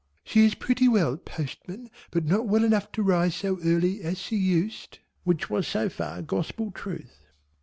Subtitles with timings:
[0.23, 4.35] "She is pretty well postman, but not well enough to rise so early as she
[4.35, 7.19] used" which was so far gospel truth.